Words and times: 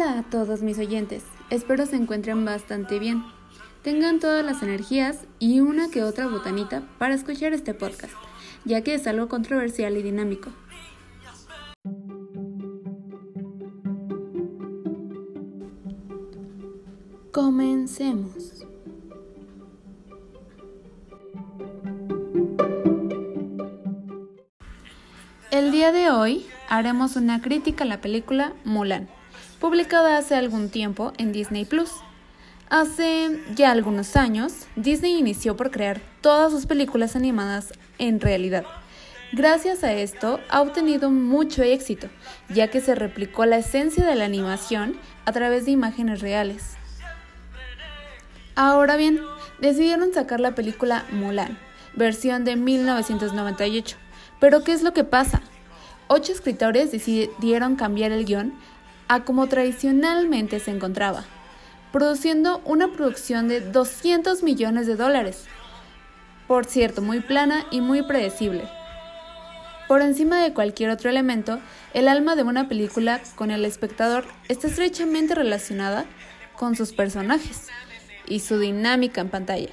Hola 0.00 0.20
a 0.20 0.22
todos 0.22 0.62
mis 0.62 0.78
oyentes, 0.78 1.24
espero 1.50 1.84
se 1.84 1.96
encuentren 1.96 2.44
bastante 2.44 3.00
bien. 3.00 3.24
Tengan 3.82 4.20
todas 4.20 4.46
las 4.46 4.62
energías 4.62 5.26
y 5.40 5.58
una 5.58 5.90
que 5.90 6.04
otra 6.04 6.28
botanita 6.28 6.84
para 7.00 7.16
escuchar 7.16 7.52
este 7.52 7.74
podcast, 7.74 8.12
ya 8.64 8.84
que 8.84 8.94
es 8.94 9.08
algo 9.08 9.26
controversial 9.26 9.96
y 9.96 10.02
dinámico. 10.04 10.50
Comencemos. 17.32 18.64
El 25.50 25.72
día 25.72 25.90
de 25.90 26.10
hoy 26.10 26.46
haremos 26.68 27.16
una 27.16 27.42
crítica 27.42 27.82
a 27.82 27.88
la 27.88 28.00
película 28.00 28.52
Mulan, 28.64 29.08
publicada 29.60 30.18
hace 30.18 30.34
algún 30.34 30.70
tiempo 30.70 31.12
en 31.18 31.32
Disney 31.32 31.64
Plus. 31.64 31.90
Hace 32.70 33.40
ya 33.54 33.70
algunos 33.70 34.14
años, 34.16 34.66
Disney 34.76 35.18
inició 35.18 35.56
por 35.56 35.70
crear 35.70 36.00
todas 36.20 36.52
sus 36.52 36.66
películas 36.66 37.16
animadas 37.16 37.72
en 37.98 38.20
realidad. 38.20 38.64
Gracias 39.32 39.84
a 39.84 39.92
esto 39.92 40.40
ha 40.48 40.62
obtenido 40.62 41.10
mucho 41.10 41.62
éxito, 41.62 42.08
ya 42.48 42.68
que 42.68 42.80
se 42.80 42.94
replicó 42.94 43.44
la 43.46 43.58
esencia 43.58 44.06
de 44.06 44.14
la 44.14 44.24
animación 44.24 44.98
a 45.24 45.32
través 45.32 45.66
de 45.66 45.72
imágenes 45.72 46.20
reales. 46.20 46.76
Ahora 48.54 48.96
bien, 48.96 49.20
decidieron 49.60 50.12
sacar 50.12 50.40
la 50.40 50.54
película 50.54 51.04
Mulan, 51.10 51.58
versión 51.94 52.44
de 52.44 52.56
1998. 52.56 53.96
Pero 54.40 54.64
¿qué 54.64 54.72
es 54.72 54.82
lo 54.82 54.92
que 54.92 55.04
pasa? 55.04 55.42
Ocho 56.06 56.32
escritores 56.32 56.90
decidieron 56.90 57.76
cambiar 57.76 58.12
el 58.12 58.24
guion 58.24 58.54
a 59.08 59.24
como 59.24 59.48
tradicionalmente 59.48 60.60
se 60.60 60.70
encontraba, 60.70 61.24
produciendo 61.92 62.60
una 62.64 62.92
producción 62.92 63.48
de 63.48 63.60
200 63.60 64.42
millones 64.42 64.86
de 64.86 64.96
dólares. 64.96 65.46
Por 66.46 66.66
cierto, 66.66 67.02
muy 67.02 67.20
plana 67.20 67.66
y 67.70 67.80
muy 67.80 68.02
predecible. 68.02 68.68
Por 69.88 70.02
encima 70.02 70.42
de 70.42 70.52
cualquier 70.52 70.90
otro 70.90 71.08
elemento, 71.08 71.58
el 71.94 72.08
alma 72.08 72.36
de 72.36 72.42
una 72.42 72.68
película 72.68 73.20
con 73.34 73.50
el 73.50 73.64
espectador 73.64 74.26
está 74.48 74.66
estrechamente 74.66 75.34
relacionada 75.34 76.04
con 76.56 76.76
sus 76.76 76.92
personajes 76.92 77.68
y 78.26 78.40
su 78.40 78.58
dinámica 78.58 79.22
en 79.22 79.30
pantalla. 79.30 79.70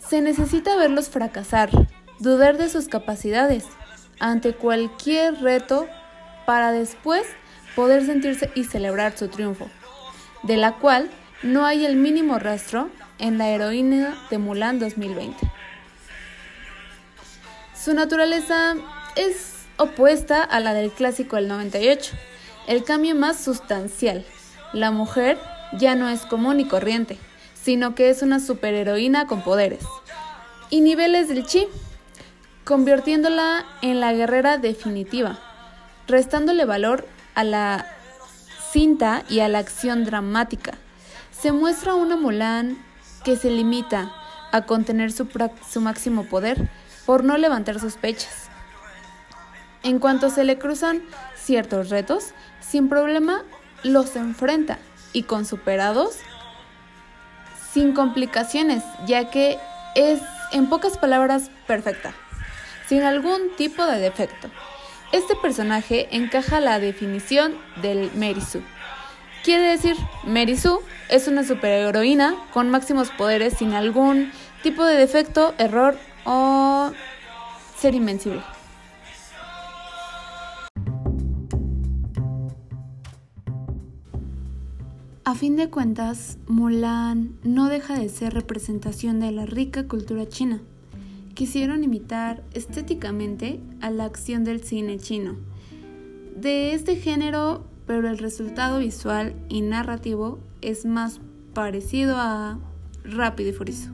Se 0.00 0.20
necesita 0.20 0.76
verlos 0.76 1.08
fracasar, 1.08 1.70
dudar 2.18 2.56
de 2.56 2.68
sus 2.68 2.88
capacidades 2.88 3.64
ante 4.18 4.54
cualquier 4.54 5.40
reto 5.42 5.88
para 6.46 6.72
después 6.72 7.26
poder 7.74 8.06
sentirse 8.06 8.50
y 8.54 8.64
celebrar 8.64 9.16
su 9.16 9.28
triunfo, 9.28 9.68
de 10.42 10.56
la 10.56 10.72
cual 10.72 11.10
no 11.42 11.66
hay 11.66 11.84
el 11.84 11.96
mínimo 11.96 12.38
rastro 12.38 12.88
en 13.18 13.38
la 13.38 13.50
heroína 13.50 14.16
de 14.30 14.38
Mulan 14.38 14.78
2020. 14.78 15.50
Su 17.74 17.94
naturaleza 17.94 18.74
es 19.16 19.66
opuesta 19.76 20.42
a 20.42 20.60
la 20.60 20.72
del 20.72 20.90
clásico 20.90 21.36
del 21.36 21.48
98. 21.48 22.14
El 22.66 22.84
cambio 22.84 23.14
más 23.14 23.38
sustancial. 23.38 24.24
La 24.72 24.90
mujer 24.90 25.38
ya 25.78 25.94
no 25.94 26.08
es 26.08 26.22
común 26.22 26.58
y 26.60 26.66
corriente, 26.66 27.18
sino 27.54 27.94
que 27.94 28.10
es 28.10 28.22
una 28.22 28.40
superheroína 28.40 29.26
con 29.26 29.42
poderes 29.42 29.84
y 30.70 30.80
niveles 30.80 31.28
del 31.28 31.46
chi, 31.46 31.66
convirtiéndola 32.64 33.64
en 33.82 34.00
la 34.00 34.12
guerrera 34.12 34.58
definitiva, 34.58 35.38
restándole 36.06 36.64
valor 36.64 37.06
a 37.34 37.44
la 37.44 37.86
cinta 38.70 39.24
y 39.28 39.40
a 39.40 39.48
la 39.48 39.58
acción 39.58 40.04
dramática. 40.04 40.74
Se 41.30 41.52
muestra 41.52 41.94
una 41.94 42.16
Mulan 42.16 42.78
que 43.24 43.36
se 43.36 43.50
limita 43.50 44.12
a 44.52 44.62
contener 44.62 45.12
su, 45.12 45.28
su 45.68 45.80
máximo 45.80 46.24
poder 46.24 46.68
por 47.04 47.24
no 47.24 47.36
levantar 47.36 47.80
sospechas. 47.80 48.48
En 49.82 49.98
cuanto 49.98 50.30
se 50.30 50.44
le 50.44 50.58
cruzan 50.58 51.02
ciertos 51.36 51.90
retos, 51.90 52.32
sin 52.60 52.88
problema 52.88 53.44
los 53.82 54.16
enfrenta 54.16 54.78
y 55.12 55.24
con 55.24 55.44
superados 55.44 56.18
sin 57.76 57.92
complicaciones, 57.92 58.82
ya 59.06 59.28
que 59.30 59.58
es, 59.94 60.22
en 60.52 60.66
pocas 60.70 60.96
palabras, 60.96 61.50
perfecta, 61.66 62.14
sin 62.88 63.02
algún 63.02 63.54
tipo 63.58 63.84
de 63.84 63.98
defecto. 63.98 64.48
Este 65.12 65.36
personaje 65.36 66.08
encaja 66.10 66.60
la 66.60 66.80
definición 66.80 67.54
del 67.80 68.10
Merisu. 68.14 68.60
Quiere 69.44 69.68
decir, 69.68 69.94
Merisu 70.24 70.80
es 71.08 71.28
una 71.28 71.44
superheroína 71.44 72.34
con 72.52 72.70
máximos 72.70 73.10
poderes 73.10 73.54
sin 73.54 73.72
algún 73.74 74.32
tipo 74.64 74.84
de 74.84 74.96
defecto, 74.96 75.54
error 75.58 75.96
o 76.24 76.90
ser 77.78 77.94
invencible. 77.94 78.42
A 85.24 85.34
fin 85.34 85.56
de 85.56 85.70
cuentas, 85.70 86.38
Mulan 86.46 87.36
no 87.44 87.68
deja 87.68 87.98
de 87.98 88.08
ser 88.08 88.34
representación 88.34 89.20
de 89.20 89.32
la 89.32 89.46
rica 89.46 89.86
cultura 89.86 90.28
china. 90.28 90.60
Quisieron 91.36 91.84
imitar 91.84 92.42
estéticamente 92.54 93.60
a 93.82 93.90
la 93.90 94.06
acción 94.06 94.42
del 94.42 94.62
cine 94.62 94.98
chino. 94.98 95.36
De 96.34 96.72
este 96.72 96.96
género, 96.96 97.66
pero 97.86 98.08
el 98.08 98.16
resultado 98.16 98.78
visual 98.78 99.34
y 99.50 99.60
narrativo 99.60 100.38
es 100.62 100.86
más 100.86 101.20
parecido 101.52 102.16
a 102.16 102.58
Rápido 103.04 103.50
y 103.50 103.52
Furioso. 103.52 103.90